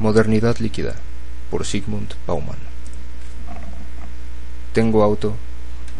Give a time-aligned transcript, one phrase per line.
[0.00, 0.94] Modernidad líquida,
[1.50, 2.56] por Sigmund Bauman.
[4.72, 5.36] Tengo auto,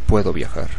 [0.07, 0.70] puedo viajar.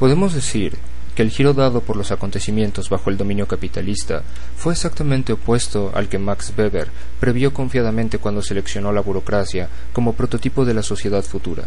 [0.00, 0.76] Podemos decir
[1.14, 4.24] que el giro dado por los acontecimientos bajo el dominio capitalista
[4.56, 6.88] fue exactamente opuesto al que Max Weber
[7.20, 11.64] previó confiadamente cuando seleccionó la burocracia como prototipo de la sociedad futura,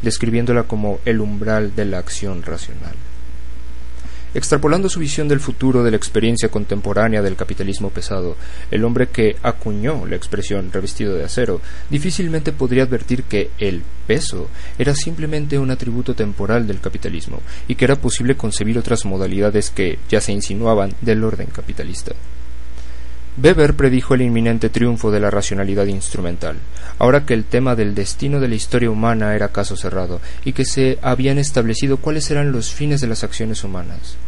[0.00, 2.94] describiéndola como el umbral de la acción racional.
[4.36, 8.36] Extrapolando su visión del futuro de la experiencia contemporánea del capitalismo pesado,
[8.70, 14.50] el hombre que acuñó la expresión revestido de acero difícilmente podría advertir que el peso
[14.78, 19.98] era simplemente un atributo temporal del capitalismo y que era posible concebir otras modalidades que
[20.10, 22.12] ya se insinuaban del orden capitalista.
[23.42, 26.56] Weber predijo el inminente triunfo de la racionalidad instrumental,
[26.98, 30.66] ahora que el tema del destino de la historia humana era caso cerrado y que
[30.66, 34.18] se habían establecido cuáles eran los fines de las acciones humanas.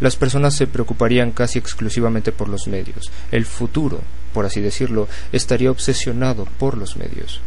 [0.00, 3.10] Las personas se preocuparían casi exclusivamente por los medios.
[3.30, 4.00] El futuro,
[4.32, 7.40] por así decirlo, estaría obsesionado por los medios.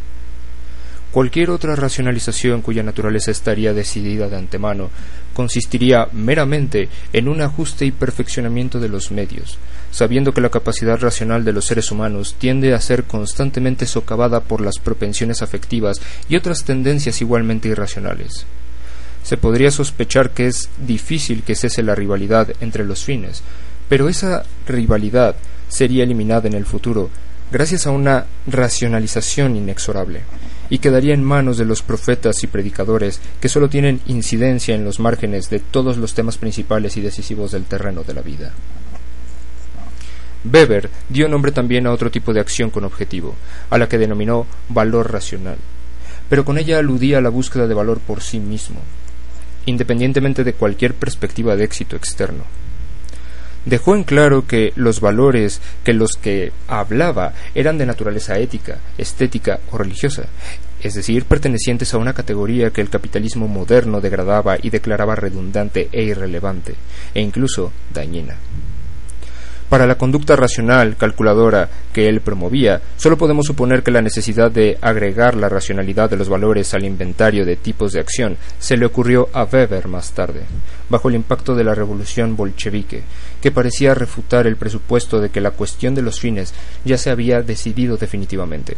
[1.12, 4.90] Cualquier otra racionalización cuya naturaleza estaría decidida de antemano
[5.34, 9.58] consistiría meramente en un ajuste y perfeccionamiento de los medios,
[9.90, 14.60] sabiendo que la capacidad racional de los seres humanos tiende a ser constantemente socavada por
[14.60, 18.46] las propensiones afectivas y otras tendencias igualmente irracionales.
[19.22, 23.42] Se podría sospechar que es difícil que cese la rivalidad entre los fines,
[23.88, 25.36] pero esa rivalidad
[25.68, 27.10] sería eliminada en el futuro
[27.50, 30.22] gracias a una racionalización inexorable
[30.68, 35.00] y quedaría en manos de los profetas y predicadores que sólo tienen incidencia en los
[35.00, 38.52] márgenes de todos los temas principales y decisivos del terreno de la vida.
[40.44, 43.34] Weber dio nombre también a otro tipo de acción con objetivo,
[43.68, 45.56] a la que denominó valor racional,
[46.28, 48.80] pero con ella aludía a la búsqueda de valor por sí mismo,
[49.66, 52.44] independientemente de cualquier perspectiva de éxito externo.
[53.64, 59.60] Dejó en claro que los valores que los que hablaba eran de naturaleza ética, estética
[59.70, 60.24] o religiosa,
[60.82, 66.02] es decir, pertenecientes a una categoría que el capitalismo moderno degradaba y declaraba redundante e
[66.04, 66.74] irrelevante,
[67.14, 68.36] e incluso dañina.
[69.70, 74.76] Para la conducta racional, calculadora, que él promovía, solo podemos suponer que la necesidad de
[74.82, 79.28] agregar la racionalidad de los valores al inventario de tipos de acción se le ocurrió
[79.32, 80.40] a Weber más tarde,
[80.88, 83.04] bajo el impacto de la revolución bolchevique,
[83.40, 86.52] que parecía refutar el presupuesto de que la cuestión de los fines
[86.84, 88.76] ya se había decidido definitivamente,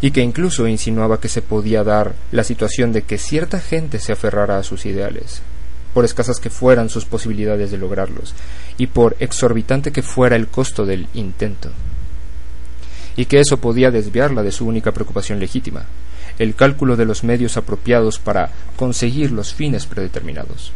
[0.00, 4.12] y que incluso insinuaba que se podía dar la situación de que cierta gente se
[4.12, 5.42] aferrara a sus ideales,
[5.92, 8.34] por escasas que fueran sus posibilidades de lograrlos,
[8.78, 11.70] y por exorbitante que fuera el costo del intento.
[13.16, 15.84] Y que eso podía desviarla de su única preocupación legítima,
[16.38, 20.72] el cálculo de los medios apropiados para conseguir los fines predeterminados.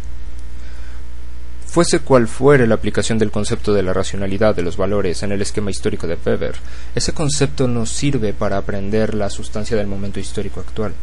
[1.66, 5.42] Fuese cual fuere la aplicación del concepto de la racionalidad de los valores en el
[5.42, 6.54] esquema histórico de Weber,
[6.94, 10.94] ese concepto nos sirve para aprender la sustancia del momento histórico actual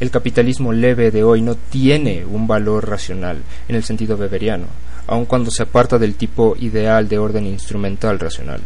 [0.00, 4.66] el capitalismo leve de hoy no tiene un valor racional en el sentido weberiano,
[5.06, 8.60] aun cuando se aparta del tipo ideal de orden instrumental racional.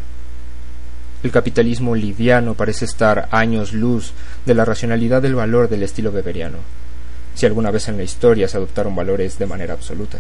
[1.22, 4.12] El capitalismo liviano parece estar años luz
[4.46, 6.58] de la racionalidad del valor del estilo weberiano,
[7.34, 10.18] si alguna vez en la historia se adoptaron valores de manera absoluta.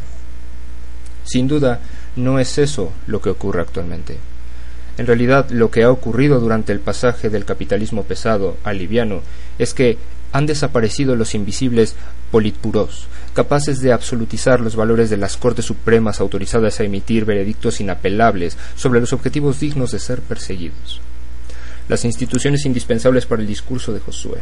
[1.24, 1.80] Sin duda,
[2.16, 4.16] no es eso lo que ocurre actualmente.
[4.96, 9.20] En realidad, lo que ha ocurrido durante el pasaje del capitalismo pesado al liviano
[9.58, 9.98] es que
[10.32, 11.94] han desaparecido los invisibles
[12.30, 18.56] politburos, capaces de absolutizar los valores de las Cortes Supremas autorizadas a emitir veredictos inapelables
[18.76, 21.00] sobre los objetivos dignos de ser perseguidos.
[21.88, 24.38] Las instituciones indispensables para el discurso de Josué.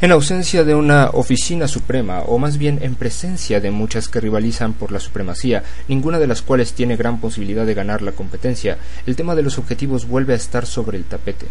[0.00, 4.72] En ausencia de una oficina suprema, o más bien en presencia de muchas que rivalizan
[4.74, 9.16] por la supremacía, ninguna de las cuales tiene gran posibilidad de ganar la competencia, el
[9.16, 11.46] tema de los objetivos vuelve a estar sobre el tapete,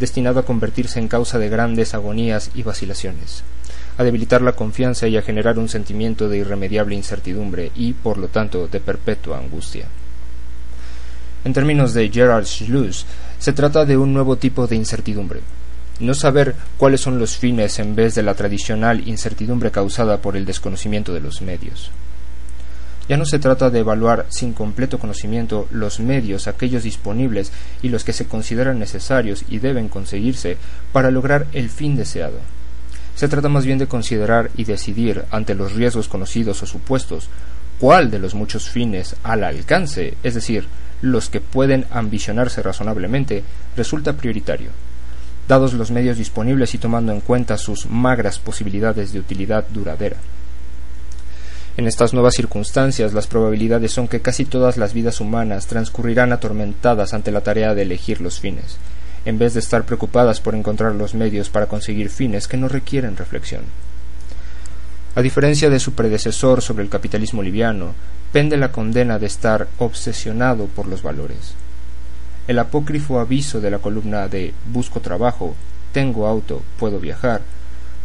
[0.00, 3.44] destinado a convertirse en causa de grandes agonías y vacilaciones,
[3.98, 8.28] a debilitar la confianza y a generar un sentimiento de irremediable incertidumbre y, por lo
[8.28, 9.86] tanto, de perpetua angustia.
[11.44, 13.06] En términos de Gerard Schluss,
[13.38, 15.40] se trata de un nuevo tipo de incertidumbre,
[16.00, 20.46] no saber cuáles son los fines en vez de la tradicional incertidumbre causada por el
[20.46, 21.90] desconocimiento de los medios.
[23.08, 27.50] Ya no se trata de evaluar sin completo conocimiento los medios, aquellos disponibles
[27.82, 30.56] y los que se consideran necesarios y deben conseguirse
[30.92, 32.38] para lograr el fin deseado.
[33.16, 37.28] Se trata más bien de considerar y decidir, ante los riesgos conocidos o supuestos,
[37.78, 40.66] cuál de los muchos fines al alcance, es decir,
[41.02, 43.42] los que pueden ambicionarse razonablemente,
[43.76, 44.70] resulta prioritario,
[45.48, 50.16] dados los medios disponibles y tomando en cuenta sus magras posibilidades de utilidad duradera.
[51.80, 57.14] En estas nuevas circunstancias, las probabilidades son que casi todas las vidas humanas transcurrirán atormentadas
[57.14, 58.76] ante la tarea de elegir los fines,
[59.24, 63.16] en vez de estar preocupadas por encontrar los medios para conseguir fines que no requieren
[63.16, 63.62] reflexión.
[65.14, 67.94] A diferencia de su predecesor sobre el capitalismo liviano,
[68.30, 71.54] pende la condena de estar obsesionado por los valores.
[72.46, 75.54] El apócrifo aviso de la columna de Busco trabajo,
[75.94, 77.40] tengo auto, puedo viajar,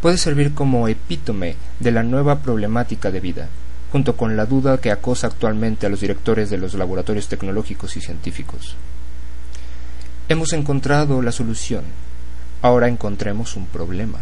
[0.00, 3.48] puede servir como epítome de la nueva problemática de vida,
[3.96, 8.02] junto con la duda que acosa actualmente a los directores de los laboratorios tecnológicos y
[8.02, 8.76] científicos.
[10.28, 11.84] Hemos encontrado la solución,
[12.60, 14.18] ahora encontremos un problema.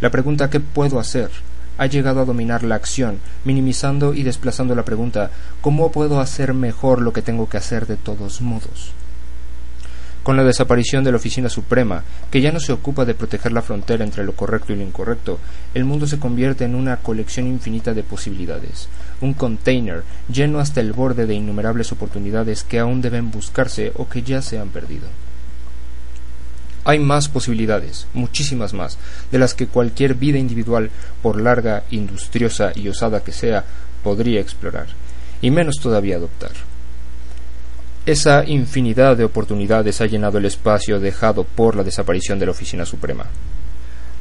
[0.00, 1.30] La pregunta ¿qué puedo hacer?
[1.76, 5.30] ha llegado a dominar la acción, minimizando y desplazando la pregunta
[5.60, 8.92] ¿cómo puedo hacer mejor lo que tengo que hacer de todos modos?
[10.26, 12.02] Con la desaparición de la Oficina Suprema,
[12.32, 15.38] que ya no se ocupa de proteger la frontera entre lo correcto y lo incorrecto,
[15.72, 18.88] el mundo se convierte en una colección infinita de posibilidades,
[19.20, 24.22] un container lleno hasta el borde de innumerables oportunidades que aún deben buscarse o que
[24.22, 25.06] ya se han perdido.
[26.82, 28.98] Hay más posibilidades, muchísimas más,
[29.30, 30.90] de las que cualquier vida individual,
[31.22, 33.64] por larga, industriosa y osada que sea,
[34.02, 34.88] podría explorar,
[35.40, 36.65] y menos todavía adoptar.
[38.06, 42.86] Esa infinidad de oportunidades ha llenado el espacio dejado por la desaparición de la Oficina
[42.86, 43.26] Suprema.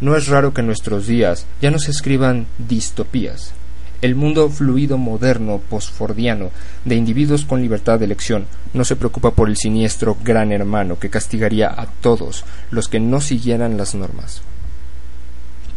[0.02, 3.54] No es raro que en nuestros días ya no se escriban distopías,
[4.02, 6.52] el mundo fluido moderno posfordiano
[6.84, 11.10] de individuos con libertad de elección no se preocupa por el siniestro gran hermano que
[11.10, 14.42] castigaría a todos los que no siguieran las normas.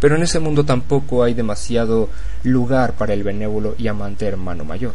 [0.01, 2.09] Pero en ese mundo tampoco hay demasiado
[2.43, 4.95] lugar para el benévolo y amante hermano mayor,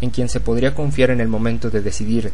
[0.00, 2.32] en quien se podría confiar en el momento de decidir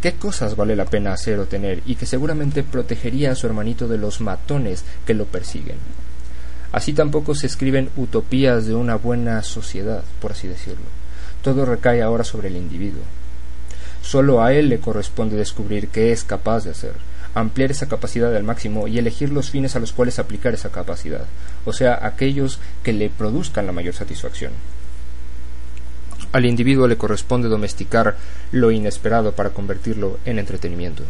[0.00, 3.88] qué cosas vale la pena hacer o tener y que seguramente protegería a su hermanito
[3.88, 5.76] de los matones que lo persiguen.
[6.72, 10.84] Así tampoco se escriben utopías de una buena sociedad, por así decirlo.
[11.42, 13.02] Todo recae ahora sobre el individuo.
[14.02, 16.92] Solo a él le corresponde descubrir qué es capaz de hacer,
[17.34, 21.24] ampliar esa capacidad al máximo y elegir los fines a los cuales aplicar esa capacidad,
[21.64, 24.52] o sea, aquellos que le produzcan la mayor satisfacción.
[26.36, 28.14] Al individuo le corresponde domesticar
[28.52, 31.02] lo inesperado para convertirlo en entretenimiento.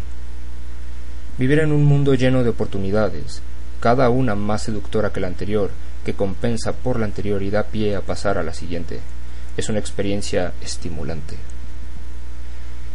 [1.36, 3.42] Vivir en un mundo lleno de oportunidades,
[3.80, 5.72] cada una más seductora que la anterior,
[6.04, 9.00] que compensa por la anterior y da pie a pasar a la siguiente.
[9.56, 11.34] Es una experiencia estimulante.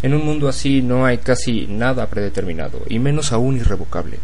[0.02, 4.20] En un mundo así no hay casi nada predeterminado, y menos aún irrevocable.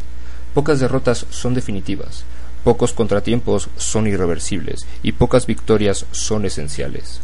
[0.53, 2.23] Pocas derrotas son definitivas,
[2.63, 7.19] pocos contratiempos son irreversibles, y pocas victorias son esenciales.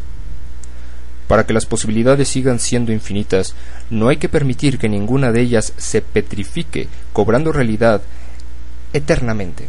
[1.28, 3.56] Para que las posibilidades sigan siendo infinitas,
[3.90, 8.02] no hay que permitir que ninguna de ellas se petrifique, cobrando realidad
[8.92, 9.68] eternamente.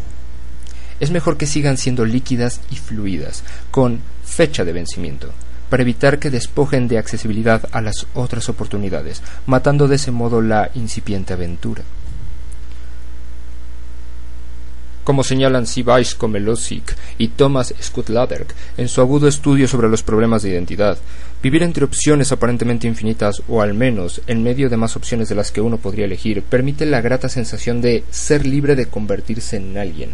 [1.01, 5.31] Es mejor que sigan siendo líquidas y fluidas, con fecha de vencimiento,
[5.69, 10.71] para evitar que despojen de accesibilidad a las otras oportunidades, matando de ese modo la
[10.75, 11.83] incipiente aventura.
[15.05, 18.47] Como señalan Sivais Komelosik y Thomas Skutlaberg
[18.77, 20.99] en su agudo estudio sobre los problemas de identidad.
[21.43, 25.53] Vivir entre opciones aparentemente infinitas, o al menos en medio de más opciones de las
[25.53, 30.11] que uno podría elegir, permite la grata sensación de ser libre de convertirse en alguien.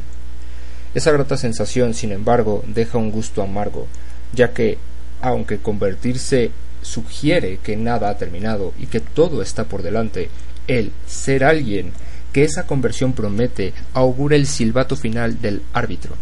[0.92, 3.86] Esa grata sensación, sin embargo, deja un gusto amargo,
[4.34, 4.76] ya que,
[5.20, 6.50] aunque convertirse
[6.82, 10.28] sugiere que nada ha terminado y que todo está por delante,
[10.66, 11.92] el ser alguien
[12.32, 16.14] que esa conversión promete augura el silbato final del árbitro.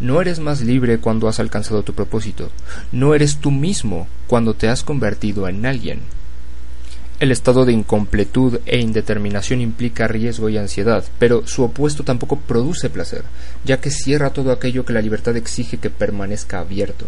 [0.00, 2.50] No eres más libre cuando has alcanzado tu propósito,
[2.90, 6.00] no eres tú mismo cuando te has convertido en alguien.
[7.20, 12.90] El estado de incompletud e indeterminación implica riesgo y ansiedad, pero su opuesto tampoco produce
[12.90, 13.22] placer,
[13.64, 17.06] ya que cierra todo aquello que la libertad exige que permanezca abierto.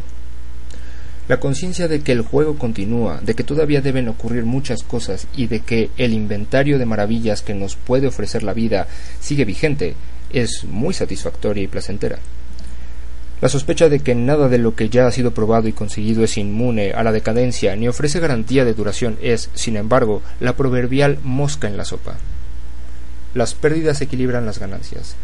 [1.28, 5.48] La conciencia de que el juego continúa, de que todavía deben ocurrir muchas cosas y
[5.48, 8.86] de que el inventario de maravillas que nos puede ofrecer la vida
[9.20, 9.96] sigue vigente
[10.32, 12.18] es muy satisfactoria y placentera.
[13.40, 16.38] La sospecha de que nada de lo que ya ha sido probado y conseguido es
[16.38, 21.66] inmune a la decadencia ni ofrece garantía de duración es, sin embargo, la proverbial mosca
[21.66, 22.16] en la sopa.
[23.34, 25.16] Las pérdidas equilibran las ganancias.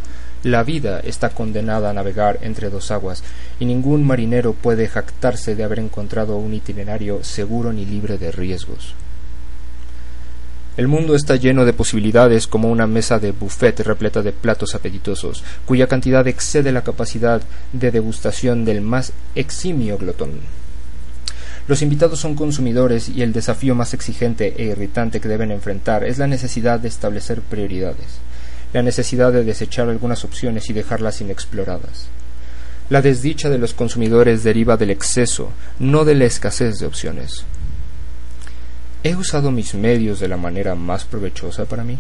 [0.44, 3.22] La vida está condenada a navegar entre dos aguas,
[3.61, 8.94] y ningún marinero puede jactarse de haber encontrado un itinerario seguro ni libre de riesgos.
[10.76, 15.44] El mundo está lleno de posibilidades como una mesa de buffet repleta de platos apetitosos,
[15.64, 20.40] cuya cantidad excede la capacidad de degustación del más eximio glotón.
[21.68, 26.18] Los invitados son consumidores y el desafío más exigente e irritante que deben enfrentar es
[26.18, 28.18] la necesidad de establecer prioridades,
[28.73, 32.09] la necesidad de desechar algunas opciones y dejarlas inexploradas.
[32.88, 37.45] La desdicha de los consumidores deriva del exceso, no de la escasez de opciones.
[39.05, 41.99] ¿He usado mis medios de la manera más provechosa para mí?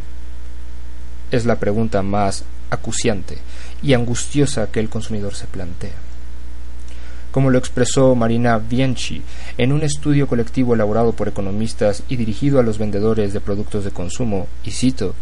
[1.30, 3.38] Es la pregunta más acuciante
[3.82, 5.94] y angustiosa que el consumidor se plantea.
[7.30, 9.22] Como lo expresó Marina Bianchi
[9.56, 13.90] en un estudio colectivo elaborado por economistas y dirigido a los vendedores de productos de
[13.90, 15.14] consumo, y cito,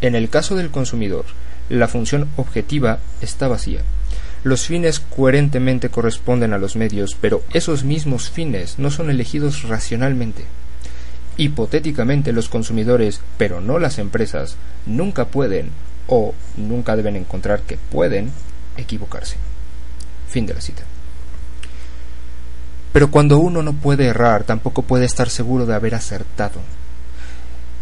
[0.00, 1.24] En el caso del consumidor,
[1.68, 3.82] la función objetiva está vacía.
[4.44, 10.44] Los fines coherentemente corresponden a los medios, pero esos mismos fines no son elegidos racionalmente.
[11.36, 15.70] Hipotéticamente los consumidores, pero no las empresas, nunca pueden
[16.06, 18.30] o nunca deben encontrar que pueden
[18.76, 19.36] equivocarse.
[20.28, 20.84] Fin de la cita.
[22.92, 26.60] Pero cuando uno no puede errar, tampoco puede estar seguro de haber acertado.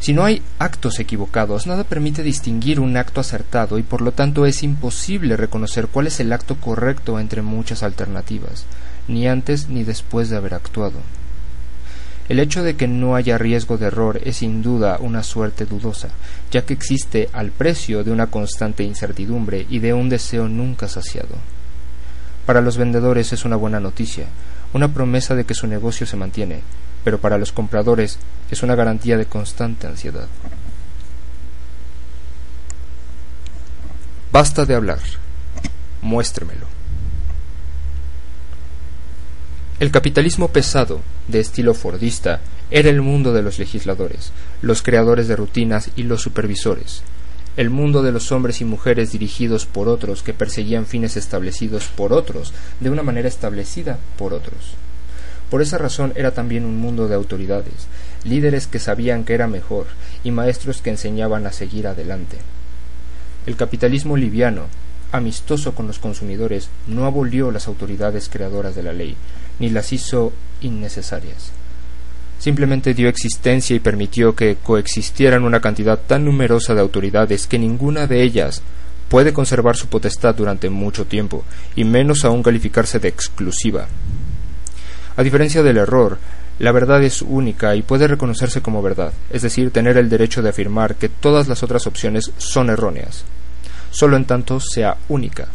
[0.01, 4.47] Si no hay actos equivocados, nada permite distinguir un acto acertado y por lo tanto
[4.47, 8.67] es imposible reconocer cuál es el acto correcto entre muchas alternativas,
[9.09, 11.01] ni antes ni después de haber actuado.
[12.29, 16.09] El hecho de que no haya riesgo de error es sin duda una suerte dudosa,
[16.51, 21.37] ya que existe al precio de una constante incertidumbre y de un deseo nunca saciado.
[22.45, 24.27] Para los vendedores es una buena noticia,
[24.73, 26.63] una promesa de que su negocio se mantiene,
[27.07, 28.19] pero para los compradores
[28.51, 30.27] es una garantía de constante ansiedad.
[34.33, 34.99] Basta de hablar.
[36.03, 36.67] Muéstremelo.
[39.79, 42.41] El capitalismo pesado, de estilo fordista,
[42.73, 47.03] era el mundo de los legisladores, los creadores de rutinas y los supervisores,
[47.57, 52.13] el mundo de los hombres y mujeres dirigidos por otros que perseguían fines establecidos por
[52.13, 54.75] otros, de una manera establecida por otros.
[55.51, 57.87] Por esa razón era también un mundo de autoridades,
[58.25, 59.87] líderes que sabían que era mejor
[60.25, 62.39] y maestros que enseñaban a seguir adelante.
[63.47, 64.67] El capitalismo liviano,
[65.13, 69.17] amistoso con los consumidores, no abolió las autoridades creadoras de la ley,
[69.61, 71.53] ni las hizo innecesarias.
[72.41, 78.07] Simplemente dio existencia y permitió que coexistieran una cantidad tan numerosa de autoridades que ninguna
[78.07, 78.63] de ellas
[79.09, 81.45] puede conservar su potestad durante mucho tiempo,
[81.77, 83.87] y menos aún calificarse de exclusiva.
[85.17, 86.19] A diferencia del error,
[86.59, 90.51] la verdad es única y puede reconocerse como verdad, es decir, tener el derecho de
[90.51, 93.25] afirmar que todas las otras opciones son erróneas,
[93.91, 95.49] solo en tanto sea única.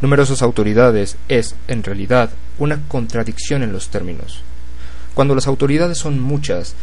[0.00, 4.42] Numerosas autoridades es, en realidad, una contradicción en los términos.
[5.14, 6.74] Cuando las autoridades son muchas,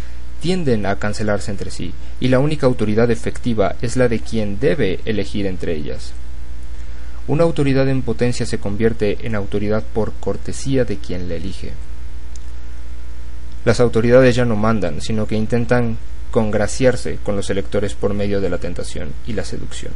[0.42, 5.00] tienden a cancelarse entre sí, y la única autoridad efectiva es la de quien debe
[5.06, 6.14] elegir entre ellas.
[7.30, 11.74] Una autoridad en potencia se convierte en autoridad por cortesía de quien la elige.
[13.66, 16.00] Las autoridades ya no mandan, sino que intentan
[16.32, 19.92] congraciarse con los electores por medio de la tentación y la seducción.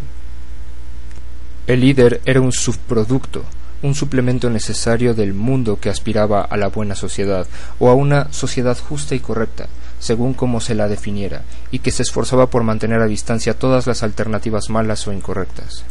[1.66, 3.44] El líder era un subproducto,
[3.82, 7.48] un suplemento necesario del mundo que aspiraba a la buena sociedad
[7.80, 12.04] o a una sociedad justa y correcta, según como se la definiera, y que se
[12.04, 15.84] esforzaba por mantener a distancia todas las alternativas malas o incorrectas.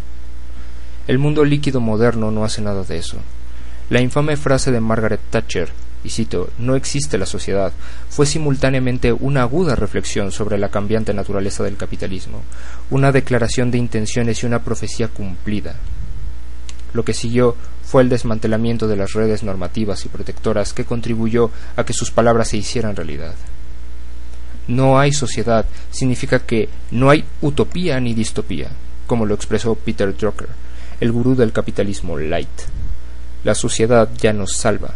[1.08, 3.16] El mundo líquido moderno no hace nada de eso.
[3.90, 5.68] La infame frase de Margaret Thatcher,
[6.04, 7.72] y cito, no existe la sociedad,
[8.08, 12.42] fue simultáneamente una aguda reflexión sobre la cambiante naturaleza del capitalismo,
[12.90, 15.74] una declaración de intenciones y una profecía cumplida.
[16.92, 21.84] Lo que siguió fue el desmantelamiento de las redes normativas y protectoras que contribuyó a
[21.84, 23.34] que sus palabras se hicieran realidad.
[24.68, 28.70] No hay sociedad significa que no hay utopía ni distopía,
[29.06, 30.48] como lo expresó Peter Drucker,
[31.02, 32.62] el gurú del capitalismo light.
[33.42, 34.94] La sociedad ya nos salva,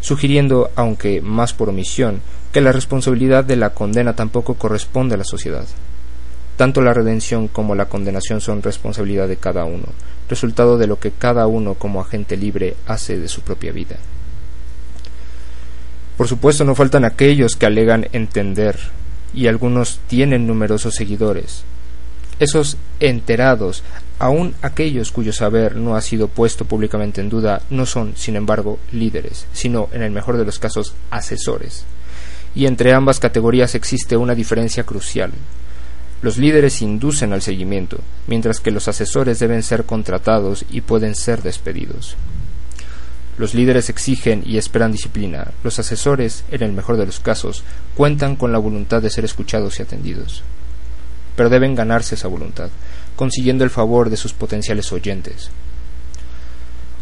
[0.00, 2.20] sugiriendo, aunque más por omisión,
[2.52, 5.64] que la responsabilidad de la condena tampoco corresponde a la sociedad.
[6.56, 9.86] Tanto la redención como la condenación son responsabilidad de cada uno,
[10.28, 13.98] resultado de lo que cada uno como agente libre hace de su propia vida.
[16.16, 18.76] Por supuesto no faltan aquellos que alegan entender,
[19.32, 21.62] y algunos tienen numerosos seguidores.
[22.40, 23.84] Esos enterados,
[24.18, 28.78] aun aquellos cuyo saber no ha sido puesto públicamente en duda, no son, sin embargo,
[28.92, 31.84] líderes, sino, en el mejor de los casos, asesores.
[32.54, 35.32] Y entre ambas categorías existe una diferencia crucial.
[36.22, 41.42] Los líderes inducen al seguimiento, mientras que los asesores deben ser contratados y pueden ser
[41.42, 42.16] despedidos.
[43.36, 45.52] Los líderes exigen y esperan disciplina.
[45.62, 49.78] Los asesores, en el mejor de los casos, cuentan con la voluntad de ser escuchados
[49.78, 50.42] y atendidos.
[51.36, 52.70] Pero deben ganarse esa voluntad,
[53.16, 55.50] consiguiendo el favor de sus potenciales oyentes.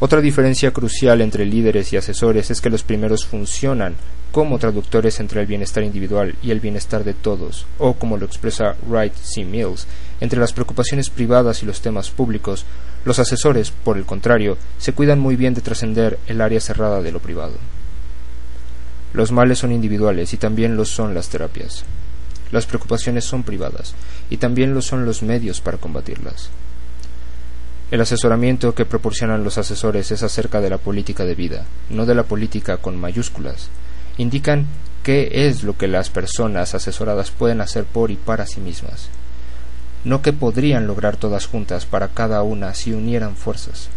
[0.00, 3.94] Otra diferencia crucial entre líderes y asesores es que los primeros funcionan
[4.32, 8.74] como traductores entre el bienestar individual y el bienestar de todos, o como lo expresa
[8.88, 9.44] Wright C.
[9.44, 9.86] Mills,
[10.20, 12.64] entre las preocupaciones privadas y los temas públicos,
[13.04, 17.12] los asesores, por el contrario, se cuidan muy bien de trascender el área cerrada de
[17.12, 17.54] lo privado.
[19.12, 21.84] Los males son individuales y también lo son las terapias.
[22.54, 23.96] Las preocupaciones son privadas
[24.30, 26.50] y también lo son los medios para combatirlas.
[27.90, 32.14] El asesoramiento que proporcionan los asesores es acerca de la política de vida, no de
[32.14, 33.70] la política con mayúsculas.
[34.18, 34.66] Indican
[35.02, 39.08] qué es lo que las personas asesoradas pueden hacer por y para sí mismas,
[40.04, 43.88] no qué podrían lograr todas juntas para cada una si unieran fuerzas.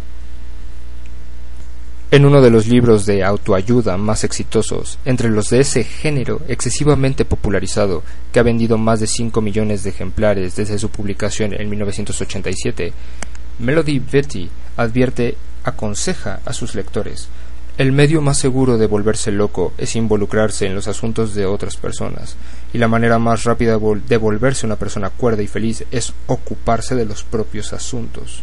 [2.10, 7.26] En uno de los libros de autoayuda más exitosos, entre los de ese género excesivamente
[7.26, 12.94] popularizado, que ha vendido más de 5 millones de ejemplares desde su publicación en 1987,
[13.58, 14.48] Melody Betty
[14.78, 17.28] advierte, aconseja a sus lectores,
[17.78, 22.36] el medio más seguro de volverse loco es involucrarse en los asuntos de otras personas,
[22.72, 27.04] y la manera más rápida de volverse una persona cuerda y feliz es ocuparse de
[27.04, 28.42] los propios asuntos.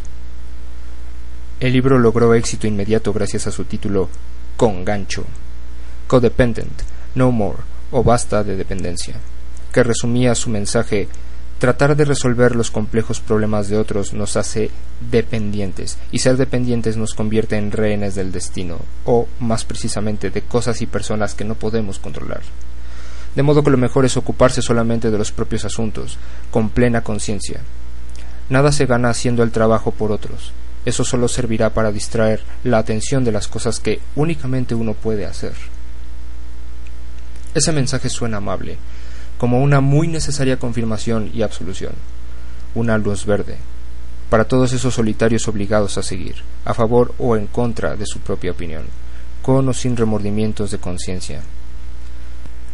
[1.58, 4.10] El libro logró éxito inmediato gracias a su título
[4.58, 5.24] Con gancho,
[6.06, 6.82] Codependent,
[7.14, 7.58] No More
[7.90, 9.14] o Basta de Dependencia,
[9.72, 11.08] que resumía su mensaje
[11.58, 14.70] Tratar de resolver los complejos problemas de otros nos hace
[15.10, 20.82] dependientes, y ser dependientes nos convierte en rehenes del destino, o, más precisamente, de cosas
[20.82, 22.42] y personas que no podemos controlar.
[23.34, 26.18] De modo que lo mejor es ocuparse solamente de los propios asuntos,
[26.50, 27.62] con plena conciencia.
[28.50, 30.52] Nada se gana haciendo el trabajo por otros,
[30.86, 35.52] eso solo servirá para distraer la atención de las cosas que únicamente uno puede hacer.
[37.54, 38.78] Ese mensaje suena amable,
[39.36, 41.92] como una muy necesaria confirmación y absolución,
[42.76, 43.56] una luz verde,
[44.30, 48.52] para todos esos solitarios obligados a seguir, a favor o en contra de su propia
[48.52, 48.84] opinión,
[49.42, 51.42] con o sin remordimientos de conciencia.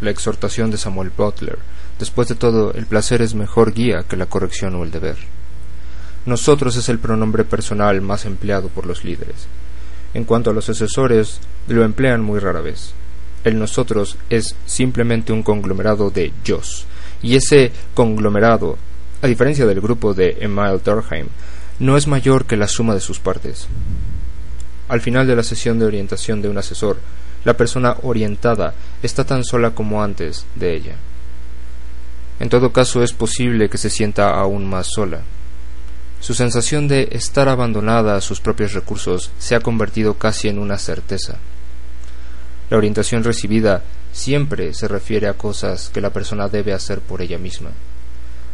[0.03, 1.59] La exhortación de Samuel Butler,
[1.99, 5.17] después de todo, el placer es mejor guía que la corrección o el deber.
[6.25, 9.47] Nosotros es el pronombre personal más empleado por los líderes.
[10.15, 12.93] En cuanto a los asesores, lo emplean muy rara vez.
[13.45, 16.87] El nosotros es simplemente un conglomerado de yos,
[17.23, 18.79] y ese conglomerado,
[19.21, 21.27] a diferencia del grupo de Emile Durkheim,
[21.81, 23.67] no es mayor que la suma de sus partes.
[24.89, 26.99] Al final de la sesión de orientación de un asesor,
[27.45, 30.95] la persona orientada está tan sola como antes de ella.
[32.39, 35.23] En todo caso es posible que se sienta aún más sola,
[36.23, 40.79] su sensación de estar abandonada a sus propios recursos se ha convertido casi en una
[40.79, 41.39] certeza.
[42.71, 43.83] La orientación recibida
[44.13, 47.71] siempre se refiere a cosas que la persona debe hacer por ella misma,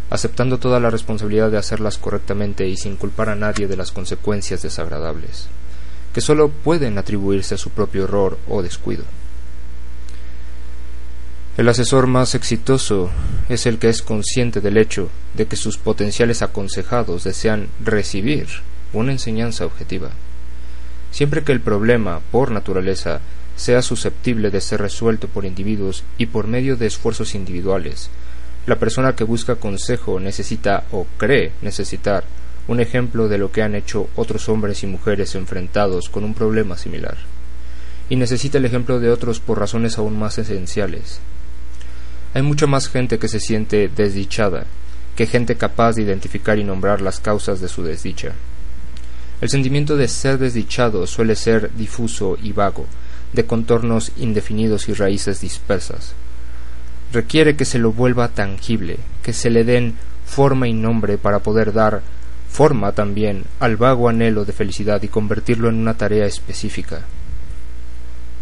[0.09, 4.63] aceptando toda la responsabilidad de hacerlas correctamente y sin culpar a nadie de las consecuencias
[4.63, 5.49] desagradables,
[6.15, 9.05] que sólo pueden atribuirse a su propio error o descuido.
[11.59, 13.11] El asesor más exitoso
[13.49, 18.47] es el que es consciente del hecho de que sus potenciales aconsejados desean recibir
[18.93, 20.11] una enseñanza objetiva.
[21.11, 23.19] Siempre que el problema, por naturaleza,
[23.57, 28.09] sea susceptible de ser resuelto por individuos y por medio de esfuerzos individuales,
[28.67, 32.23] la persona que busca consejo necesita o cree necesitar
[32.69, 36.79] un ejemplo de lo que han hecho otros hombres y mujeres enfrentados con un problema
[36.79, 37.17] similar,
[38.09, 41.21] y necesita el ejemplo de otros por razones aún más esenciales,
[42.35, 44.67] hay mucha más gente que se siente desdichada
[45.19, 48.35] que gente capaz de identificar y nombrar las causas de su desdicha.
[49.41, 52.87] El sentimiento de ser desdichado suele ser difuso y vago,
[53.33, 56.13] de contornos indefinidos y raíces dispersas.
[57.13, 61.73] Requiere que se lo vuelva tangible, que se le den forma y nombre para poder
[61.73, 62.01] dar
[62.49, 67.03] forma también al vago anhelo de felicidad y convertirlo en una tarea específica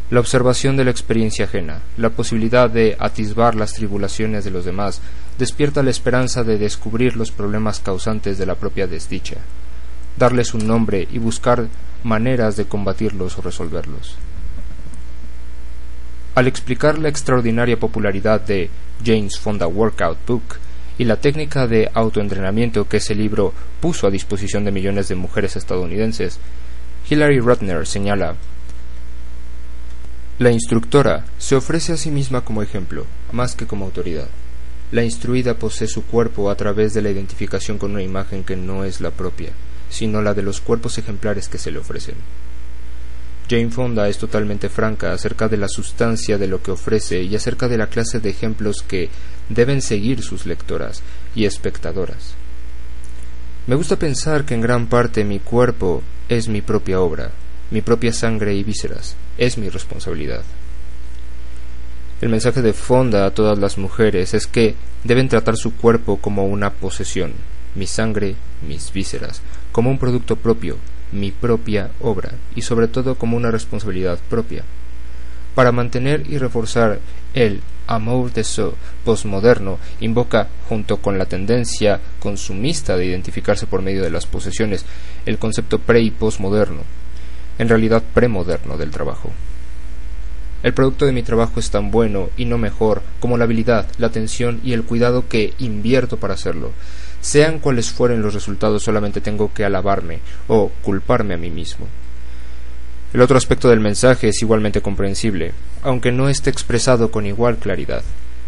[0.09, 5.01] la observación de la experiencia ajena, la posibilidad de atisbar las tribulaciones de los demás,
[5.39, 9.37] despierta la esperanza de descubrir los problemas causantes de la propia desdicha,
[10.17, 11.67] darles un nombre y buscar
[12.05, 14.15] maneras de combatirlos o resolverlos.
[16.37, 18.71] Al explicar la extraordinaria popularidad de
[19.05, 20.43] James Fonda Workout Book
[20.99, 25.57] y la técnica de autoentrenamiento que ese libro puso a disposición de millones de mujeres
[25.57, 26.39] estadounidenses,
[27.09, 28.37] Hilary Rutner señala
[30.39, 34.29] la instructora se ofrece a sí misma como ejemplo, más que como autoridad.
[34.93, 38.85] La instruida posee su cuerpo a través de la identificación con una imagen que no
[38.85, 39.53] es la propia,
[39.89, 42.17] sino la de los cuerpos ejemplares que se le ofrecen.
[43.49, 47.67] Jane Fonda es totalmente franca acerca de la sustancia de lo que ofrece y acerca
[47.67, 49.09] de la clase de ejemplos que
[49.49, 51.03] deben seguir sus lectoras
[51.35, 52.35] y espectadoras.
[53.67, 57.31] Me gusta pensar que en gran parte mi cuerpo es mi propia obra,
[57.71, 60.43] mi propia sangre y vísceras, es mi responsabilidad.
[62.21, 64.75] El mensaje de Fonda a todas las mujeres es que
[65.05, 67.33] deben tratar su cuerpo como una posesión,
[67.75, 70.79] mi sangre, mis vísceras, como un producto propio,
[71.13, 74.65] mi propia obra y sobre todo como una responsabilidad propia.
[75.55, 77.01] Para mantener y reforzar
[77.35, 78.73] el amour de soi
[79.05, 84.85] postmoderno invoca, junto con la tendencia consumista de identificarse por medio de las posesiones,
[85.25, 86.83] el concepto pre y postmoderno,
[87.59, 89.33] en realidad premoderno del trabajo.
[90.63, 94.09] El producto de mi trabajo es tan bueno y no mejor como la habilidad, la
[94.09, 96.73] atención y el cuidado que invierto para hacerlo,
[97.21, 101.87] sean cuales fueren los resultados, solamente tengo que alabarme o culparme a mí mismo.
[103.13, 108.03] El otro aspecto del mensaje es igualmente comprensible, aunque no esté expresado con igual claridad,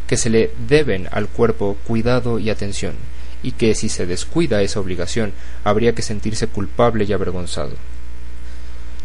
[0.07, 2.95] que se le deben al cuerpo cuidado y atención,
[3.43, 7.77] y que si se descuida esa obligación habría que sentirse culpable y avergonzado.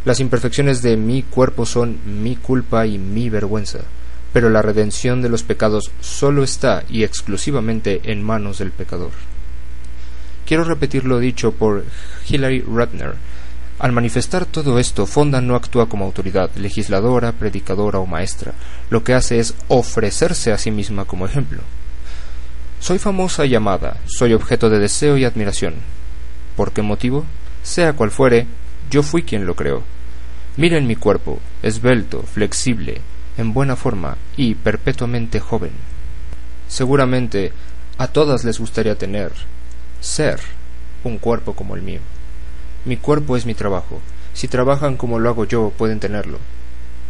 [0.05, 3.79] Las imperfecciones de mi cuerpo son mi culpa y mi vergüenza,
[4.33, 9.11] pero la redención de los pecados solo está y exclusivamente en manos del pecador.
[10.45, 11.85] Quiero repetir lo dicho por
[12.27, 13.15] Hilary Rutner.
[13.79, 18.53] Al manifestar todo esto, Fonda no actúa como autoridad, legisladora, predicadora o maestra.
[18.89, 21.61] Lo que hace es ofrecerse a sí misma como ejemplo.
[22.79, 25.75] Soy famosa y amada, soy objeto de deseo y admiración.
[26.57, 27.25] ¿Por qué motivo?
[27.63, 28.45] Sea cual fuere,
[28.93, 29.81] yo fui quien lo creó.
[30.55, 33.01] Miren mi cuerpo, esbelto, flexible,
[33.39, 35.71] en buena forma y perpetuamente joven.
[36.67, 37.51] Seguramente
[37.97, 39.31] a todas les gustaría tener,
[39.99, 40.39] ser
[41.03, 42.01] un cuerpo como el mío.
[42.85, 43.99] Mi cuerpo es mi trabajo.
[44.35, 46.37] Si trabajan como lo hago yo, pueden tenerlo.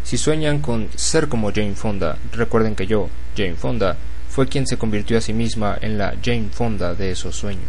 [0.06, 3.98] Si sueñan con ser como Jane Fonda, recuerden que yo, Jane Fonda,
[4.30, 7.68] fue quien se convirtió a sí misma en la Jane Fonda de esos sueños.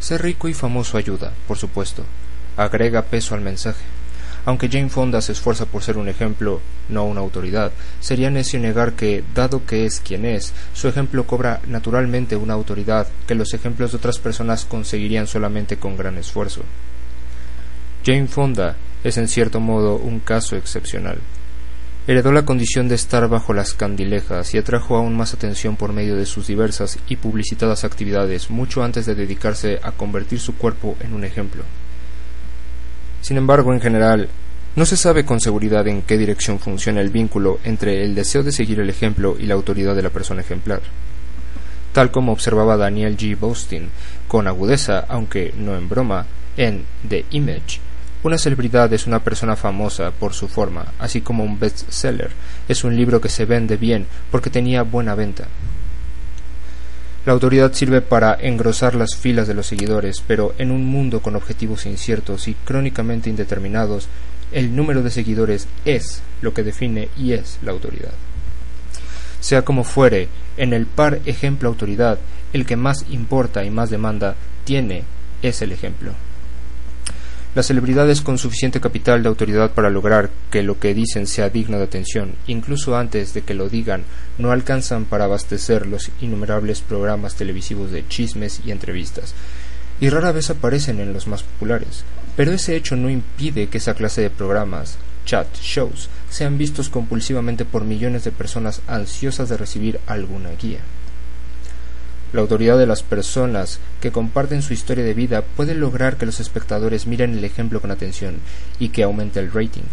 [0.00, 2.02] Ser rico y famoso ayuda, por supuesto,
[2.56, 3.84] agrega peso al mensaje.
[4.46, 8.92] Aunque Jane Fonda se esfuerza por ser un ejemplo, no una autoridad, sería necio negar
[8.92, 13.90] que, dado que es quien es, su ejemplo cobra naturalmente una autoridad que los ejemplos
[13.90, 16.62] de otras personas conseguirían solamente con gran esfuerzo.
[18.04, 21.18] Jane Fonda es en cierto modo un caso excepcional.
[22.06, 26.14] Heredó la condición de estar bajo las candilejas y atrajo aún más atención por medio
[26.14, 31.14] de sus diversas y publicitadas actividades mucho antes de dedicarse a convertir su cuerpo en
[31.14, 31.64] un ejemplo.
[33.20, 34.28] Sin embargo, en general,
[34.76, 38.52] no se sabe con seguridad en qué dirección funciona el vínculo entre el deseo de
[38.52, 40.82] seguir el ejemplo y la autoridad de la persona ejemplar.
[41.92, 43.38] Tal como observaba Daniel G.
[43.38, 43.88] Bostin
[44.28, 46.26] con agudeza, aunque no en broma,
[46.56, 47.80] en The Image,
[48.26, 52.30] una celebridad es una persona famosa por su forma, así como un bestseller
[52.68, 55.46] es un libro que se vende bien porque tenía buena venta.
[57.26, 61.34] La autoridad sirve para engrosar las filas de los seguidores, pero en un mundo con
[61.34, 64.06] objetivos inciertos y crónicamente indeterminados,
[64.52, 68.12] el número de seguidores es lo que define y es la autoridad.
[69.40, 72.20] Sea como fuere, en el par ejemplo autoridad,
[72.52, 75.02] el que más importa y más demanda tiene
[75.42, 76.12] es el ejemplo.
[77.56, 81.78] Las celebridades con suficiente capital de autoridad para lograr que lo que dicen sea digno
[81.78, 84.04] de atención, incluso antes de que lo digan,
[84.36, 89.32] no alcanzan para abastecer los innumerables programas televisivos de chismes y entrevistas,
[90.02, 92.04] y rara vez aparecen en los más populares.
[92.36, 97.64] Pero ese hecho no impide que esa clase de programas, chat shows, sean vistos compulsivamente
[97.64, 100.80] por millones de personas ansiosas de recibir alguna guía.
[102.36, 106.38] La autoridad de las personas que comparten su historia de vida puede lograr que los
[106.38, 108.40] espectadores miren el ejemplo con atención
[108.78, 109.88] y que aumente el rating.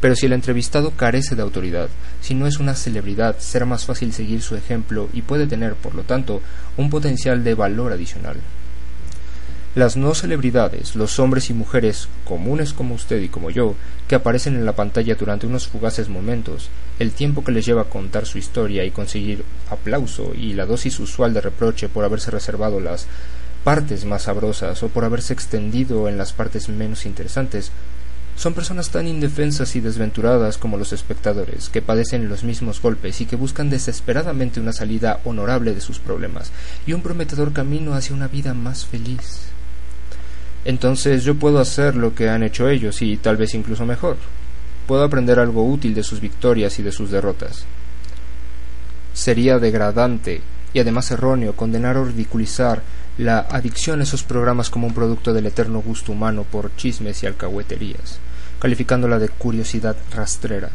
[0.00, 1.88] Pero si el entrevistado carece de autoridad,
[2.20, 5.96] si no es una celebridad, será más fácil seguir su ejemplo y puede tener, por
[5.96, 6.40] lo tanto,
[6.76, 8.36] un potencial de valor adicional.
[9.76, 13.76] Las no celebridades, los hombres y mujeres comunes como usted y como yo,
[14.08, 17.88] que aparecen en la pantalla durante unos fugaces momentos, el tiempo que les lleva a
[17.88, 22.80] contar su historia y conseguir aplauso y la dosis usual de reproche por haberse reservado
[22.80, 23.06] las
[23.62, 27.70] partes más sabrosas o por haberse extendido en las partes menos interesantes,
[28.34, 33.26] son personas tan indefensas y desventuradas como los espectadores, que padecen los mismos golpes y
[33.26, 36.50] que buscan desesperadamente una salida honorable de sus problemas
[36.88, 39.50] y un prometedor camino hacia una vida más feliz
[40.64, 44.16] entonces yo puedo hacer lo que han hecho ellos y tal vez incluso mejor.
[44.86, 47.64] Puedo aprender algo útil de sus victorias y de sus derrotas.
[49.12, 50.40] sería degradante
[50.72, 52.82] y además erróneo condenar o ridiculizar
[53.18, 57.26] la adicción a esos programas como un producto del eterno gusto humano por chismes y
[57.26, 58.18] alcahueterías,
[58.60, 60.70] calificándola de curiosidad rastrera.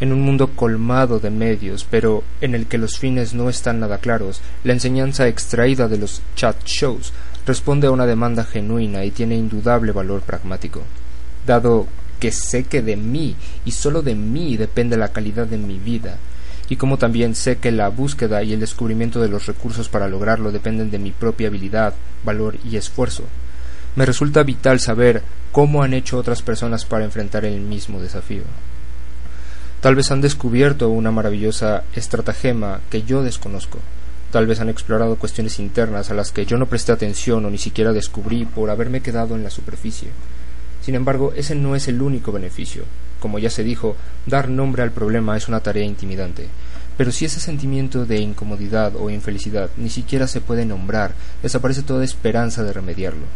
[0.00, 3.98] En un mundo colmado de medios, pero en el que los fines no están nada
[3.98, 7.12] claros, la enseñanza extraída de los chat shows
[7.46, 10.82] responde a una demanda genuina y tiene indudable valor pragmático,
[11.46, 11.86] dado
[12.18, 16.16] que sé que de mí y sólo de mí depende la calidad de mi vida,
[16.68, 20.52] y como también sé que la búsqueda y el descubrimiento de los recursos para lograrlo
[20.52, 23.24] dependen de mi propia habilidad, valor y esfuerzo.
[23.96, 28.42] Me resulta vital saber cómo han hecho otras personas para enfrentar el mismo desafío.
[29.80, 33.78] Tal vez han descubierto una maravillosa estratagema que yo desconozco.
[34.34, 37.56] Tal vez han explorado cuestiones internas a las que yo no presté atención o ni
[37.56, 40.08] siquiera descubrí por haberme quedado en la superficie.
[40.82, 42.82] Sin embargo, ese no es el único beneficio.
[43.20, 43.94] Como ya se dijo,
[44.26, 46.48] dar nombre al problema es una tarea intimidante.
[46.96, 52.02] Pero si ese sentimiento de incomodidad o infelicidad ni siquiera se puede nombrar, desaparece toda
[52.02, 53.26] esperanza de remediarlo.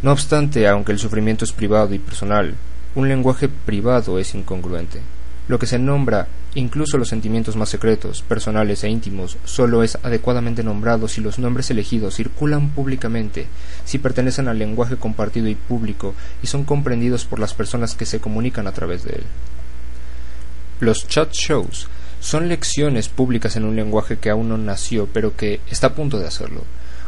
[0.00, 2.54] No obstante, aunque el sufrimiento es privado y personal,
[2.94, 5.02] un lenguaje privado es incongruente.
[5.48, 10.62] Lo que se nombra, incluso los sentimientos más secretos, personales e íntimos, solo es adecuadamente
[10.62, 13.46] nombrado si los nombres elegidos circulan públicamente,
[13.84, 18.20] si pertenecen al lenguaje compartido y público y son comprendidos por las personas que se
[18.20, 19.24] comunican a través de él.
[20.80, 21.88] Los chat shows
[22.20, 26.18] son lecciones públicas en un lenguaje que aún no nació, pero que está a punto
[26.18, 26.62] de hacerlo.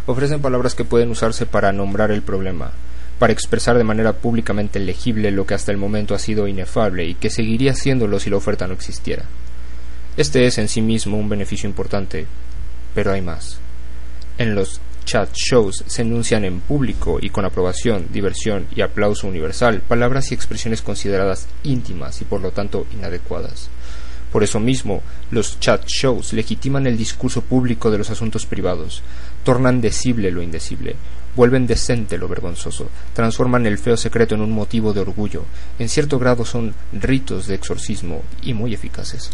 [0.07, 2.73] Ofrecen palabras que pueden usarse para nombrar el problema,
[3.19, 7.15] para expresar de manera públicamente legible lo que hasta el momento ha sido inefable y
[7.15, 9.25] que seguiría siéndolo si la oferta no existiera.
[10.17, 12.27] Este es en sí mismo un beneficio importante,
[12.95, 13.59] pero hay más.
[14.39, 19.81] En los chat shows se enuncian en público y con aprobación, diversión y aplauso universal
[19.81, 23.71] palabras y expresiones consideradas íntimas y por lo tanto inadecuadas.
[24.33, 29.03] Por eso mismo, los chat shows legitiman el discurso público de los asuntos privados,
[29.45, 30.97] tornan decible lo indecible,
[31.37, 35.45] vuelven decente lo vergonzoso, transforman el feo secreto en un motivo de orgullo,
[35.79, 39.31] en cierto grado son ritos de exorcismo y muy eficaces.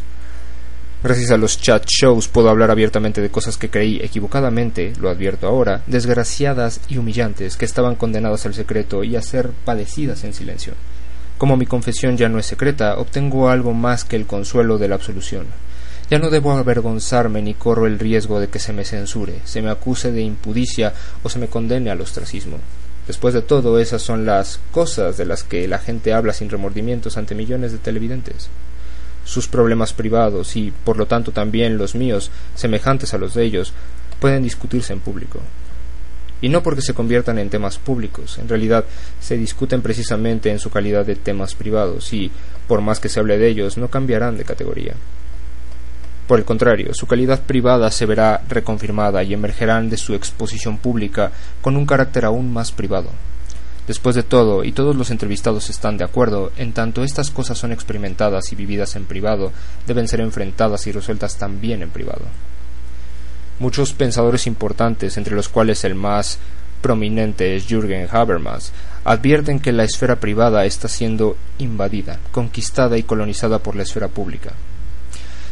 [1.03, 5.49] Gracias a los chat shows puedo hablar abiertamente de cosas que creí equivocadamente, lo advierto
[5.49, 10.75] ahora, desgraciadas y humillantes, que estaban condenadas al secreto y a ser padecidas en silencio.
[11.39, 14.95] Como mi confesión ya no es secreta, obtengo algo más que el consuelo de la
[14.95, 15.47] absolución.
[16.13, 19.71] Ya no debo avergonzarme ni corro el riesgo de que se me censure, se me
[19.71, 22.59] acuse de impudicia o se me condene al ostracismo.
[23.07, 27.17] Después de todo, esas son las cosas de las que la gente habla sin remordimientos
[27.17, 28.51] ante millones de televidentes.
[29.25, 33.73] Sus problemas privados y, por lo tanto, también los míos, semejantes a los de ellos,
[34.21, 35.41] pueden discutirse en público.
[36.43, 38.85] Y no porque se conviertan en temas públicos, en realidad
[39.19, 42.31] se discuten precisamente en su calidad de temas privados y,
[42.69, 44.93] por más que se hable de ellos, no cambiarán de categoría.
[46.33, 51.31] Por el contrario, su calidad privada se verá reconfirmada y emergerán de su exposición pública
[51.61, 53.11] con un carácter aún más privado.
[53.87, 57.71] Después de todo, y todos los entrevistados están de acuerdo, en tanto estas cosas son
[57.71, 59.53] experimentadas y vividas en privado,
[59.87, 62.25] deben ser enfrentadas y resueltas también en privado.
[63.59, 66.39] Muchos pensadores importantes, entre los cuales el más
[66.81, 68.73] prominente es Jürgen Habermas,
[69.05, 74.53] advierten que la esfera privada está siendo invadida, conquistada y colonizada por la esfera pública.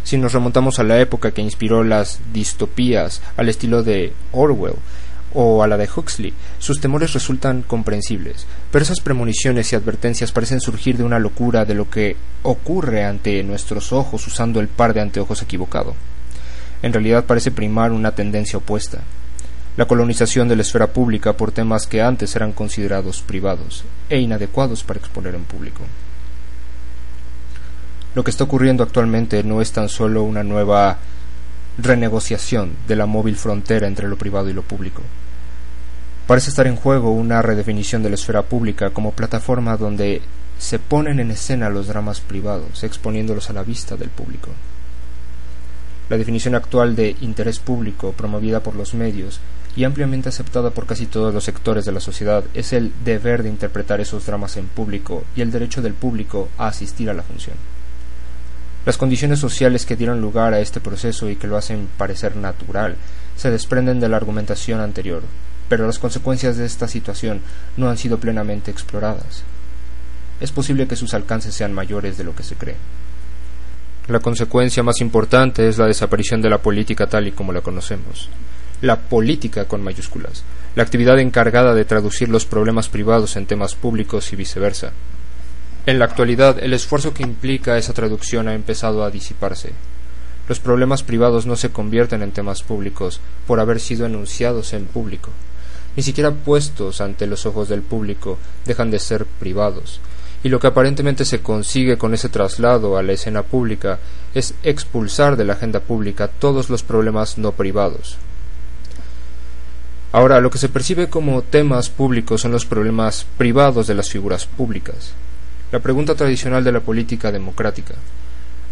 [0.04, 4.74] Si nos remontamos a la época que inspiró las distopías al estilo de Orwell
[5.34, 10.60] o a la de Huxley, sus temores resultan comprensibles, pero esas premoniciones y advertencias parecen
[10.60, 15.00] surgir de una locura de lo que ocurre ante nuestros ojos usando el par de
[15.00, 15.94] anteojos equivocado.
[16.82, 19.00] En realidad parece primar una tendencia opuesta,
[19.76, 24.82] la colonización de la esfera pública por temas que antes eran considerados privados e inadecuados
[24.82, 25.82] para exponer en público.
[28.14, 30.98] Lo que está ocurriendo actualmente no es tan solo una nueva
[31.78, 35.02] renegociación de la móvil frontera entre lo privado y lo público.
[36.26, 40.22] Parece estar en juego una redefinición de la esfera pública como plataforma donde
[40.58, 44.50] se ponen en escena los dramas privados, exponiéndolos a la vista del público.
[46.08, 49.40] La definición actual de interés público, promovida por los medios
[49.76, 53.48] y ampliamente aceptada por casi todos los sectores de la sociedad, es el deber de
[53.48, 57.56] interpretar esos dramas en público y el derecho del público a asistir a la función.
[58.86, 62.96] Las condiciones sociales que dieron lugar a este proceso y que lo hacen parecer natural
[63.36, 65.22] se desprenden de la argumentación anterior,
[65.68, 67.40] pero las consecuencias de esta situación
[67.76, 69.42] no han sido plenamente exploradas.
[70.40, 72.76] Es posible que sus alcances sean mayores de lo que se cree.
[74.08, 78.28] La consecuencia más importante es la desaparición de la política tal y como la conocemos.
[78.80, 80.42] La política con mayúsculas,
[80.74, 84.92] la actividad encargada de traducir los problemas privados en temas públicos y viceversa.
[85.86, 89.72] En la actualidad, el esfuerzo que implica esa traducción ha empezado a disiparse.
[90.46, 95.30] Los problemas privados no se convierten en temas públicos por haber sido enunciados en público.
[95.96, 100.00] Ni siquiera puestos ante los ojos del público dejan de ser privados,
[100.44, 103.98] y lo que aparentemente se consigue con ese traslado a la escena pública
[104.34, 108.18] es expulsar de la agenda pública todos los problemas no privados.
[110.12, 114.44] Ahora, lo que se percibe como temas públicos son los problemas privados de las figuras
[114.44, 115.14] públicas.
[115.72, 117.94] La pregunta tradicional de la política democrática.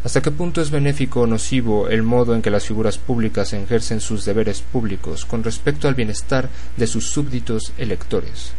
[0.04, 4.00] ¿Hasta qué punto es benéfico o nocivo el modo en que las figuras públicas ejercen
[4.00, 8.52] sus deberes públicos con respecto al bienestar de sus súbditos electores?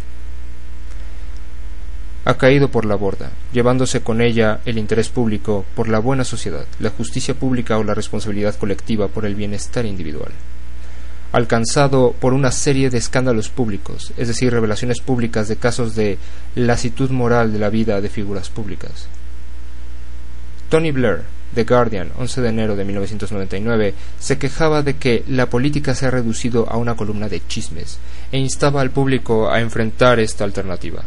[2.25, 6.65] ha caído por la borda, llevándose con ella el interés público por la buena sociedad,
[6.79, 10.31] la justicia pública o la responsabilidad colectiva por el bienestar individual.
[11.31, 16.17] Alcanzado por una serie de escándalos públicos, es decir, revelaciones públicas de casos de
[16.55, 19.07] lasitud moral de la vida de figuras públicas.
[20.69, 21.21] Tony Blair,
[21.53, 26.11] The Guardian, 11 de enero de 1999, se quejaba de que la política se ha
[26.11, 27.99] reducido a una columna de chismes
[28.31, 31.03] e instaba al público a enfrentar esta alternativa.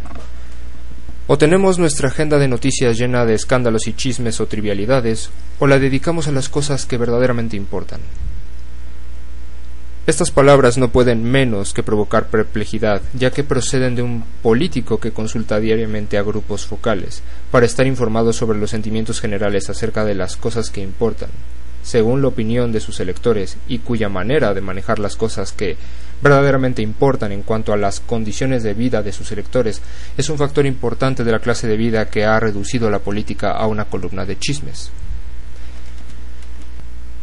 [1.29, 5.31] O tenemos nuestra agenda de noticias llena de escándalos y chismes o trivialidades,
[5.61, 8.01] o la dedicamos a las cosas que verdaderamente importan.
[10.05, 15.13] Estas palabras no pueden menos que provocar perplejidad, ya que proceden de un político que
[15.13, 20.37] consulta diariamente a grupos focales, para estar informado sobre los sentimientos generales acerca de las
[20.37, 21.29] cosas que importan,
[21.85, 25.77] según la opinión de sus electores, y cuya manera de manejar las cosas que
[26.21, 29.83] verdaderamente importan en cuanto a las condiciones de vida de sus electores
[30.17, 33.69] es un factor importante de la clase de vida que ha reducido la política a
[33.69, 34.91] una columna de chismes.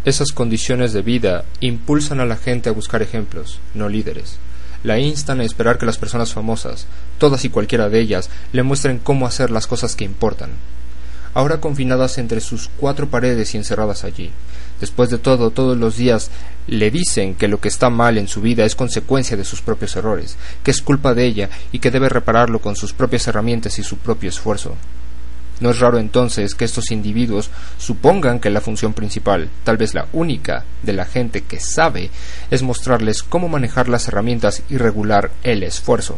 [0.06, 4.38] Esas condiciones de vida impulsan a la gente a buscar ejemplos, no líderes.
[4.82, 9.00] La instan a esperar que las personas famosas, todas y cualquiera de ellas, le muestren
[9.00, 10.52] cómo hacer las cosas que importan,
[11.34, 14.32] ahora confinadas entre sus cuatro paredes y encerradas allí.
[14.80, 16.32] Después de todo, todos los días
[16.68, 19.98] le dicen que lo que está mal en su vida es consecuencia de sus propios
[19.98, 23.84] errores, que es culpa de ella y que debe repararlo con sus propias herramientas y
[23.84, 24.76] su propio esfuerzo.
[25.60, 30.08] No es raro entonces que estos individuos supongan que la función principal, tal vez la
[30.14, 32.10] única, de la gente que sabe,
[32.50, 36.18] es mostrarles cómo manejar las herramientas y regular el esfuerzo.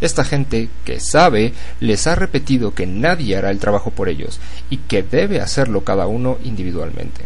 [0.00, 4.78] Esta gente que sabe les ha repetido que nadie hará el trabajo por ellos y
[4.78, 7.24] que debe hacerlo cada uno individualmente.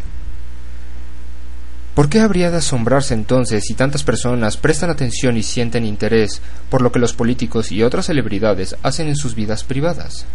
[1.94, 6.82] ¿Por qué habría de asombrarse entonces si tantas personas prestan atención y sienten interés por
[6.82, 10.26] lo que los políticos y otras celebridades hacen en sus vidas privadas?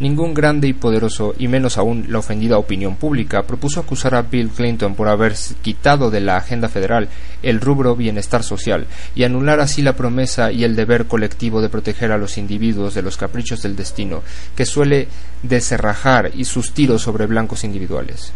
[0.00, 4.48] Ningún grande y poderoso, y menos aún la ofendida opinión pública, propuso acusar a Bill
[4.48, 7.08] Clinton por haber quitado de la agenda federal
[7.44, 12.10] el rubro bienestar social y anular así la promesa y el deber colectivo de proteger
[12.10, 14.24] a los individuos de los caprichos del destino,
[14.56, 15.06] que suele
[15.44, 18.32] deserrajar y sus tiros sobre blancos individuales.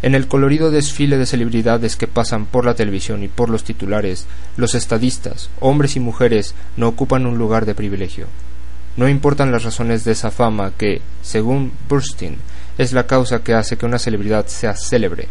[0.00, 4.26] En el colorido desfile de celebridades que pasan por la televisión y por los titulares,
[4.56, 8.28] los estadistas, hombres y mujeres, no ocupan un lugar de privilegio.
[8.96, 12.36] No importan las razones de esa fama que, según Burstyn,
[12.78, 15.28] es la causa que hace que una celebridad sea célebre.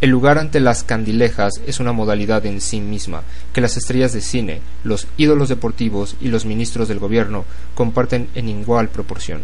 [0.00, 4.20] El lugar ante las candilejas es una modalidad en sí misma que las estrellas de
[4.20, 7.44] cine, los ídolos deportivos y los ministros del gobierno
[7.76, 9.42] comparten en igual proporción.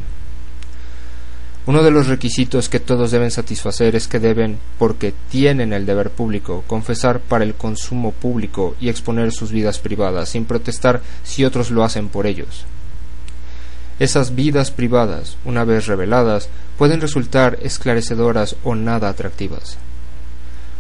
[1.66, 6.10] Uno de los requisitos que todos deben satisfacer es que deben, porque tienen el deber
[6.10, 11.70] público, confesar para el consumo público y exponer sus vidas privadas sin protestar si otros
[11.70, 12.64] lo hacen por ellos.
[13.98, 19.76] Esas vidas privadas, una vez reveladas, pueden resultar esclarecedoras o nada atractivas.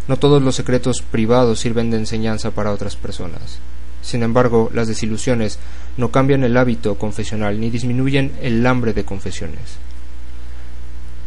[0.06, 3.58] No todos los secretos privados sirven de enseñanza para otras personas.
[4.02, 5.58] Sin embargo, las desilusiones
[5.96, 9.78] no cambian el hábito confesional ni disminuyen el hambre de confesiones.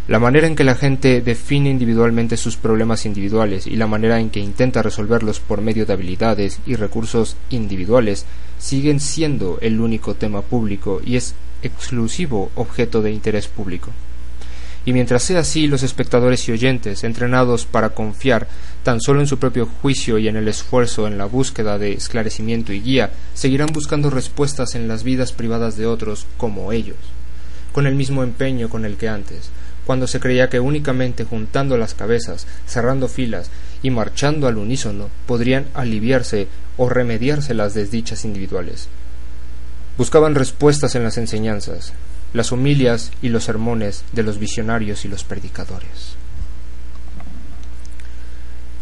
[0.08, 4.30] La manera en que la gente define individualmente sus problemas individuales y la manera en
[4.30, 8.26] que intenta resolverlos por medio de habilidades y recursos individuales
[8.58, 13.92] siguen siendo el único tema público y es exclusivo objeto de interés público.
[14.84, 18.48] Y mientras sea así, los espectadores y oyentes, entrenados para confiar
[18.84, 22.74] tan solo en su propio juicio y en el esfuerzo en la búsqueda de esclarecimiento
[22.74, 26.98] y guía, seguirán buscando respuestas en las vidas privadas de otros como ellos,
[27.74, 29.52] con el mismo empeño con el que antes,
[29.86, 33.52] cuando se creía que únicamente juntando las cabezas, cerrando filas
[33.84, 36.48] y marchando al unísono podrían aliviarse
[36.78, 38.88] o remediarse las desdichas individuales.
[40.02, 41.94] Buscaban respuestas en las enseñanzas,
[42.34, 46.16] las homilias y los sermones de los visionarios y los predicadores.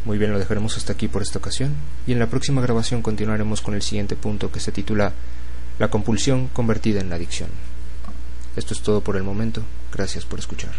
[0.05, 1.73] Muy bien, lo dejaremos hasta aquí por esta ocasión
[2.07, 5.11] y en la próxima grabación continuaremos con el siguiente punto que se titula
[5.77, 7.49] La compulsión convertida en la adicción.
[8.55, 9.61] Esto es todo por el momento.
[9.91, 10.71] Gracias por escuchar.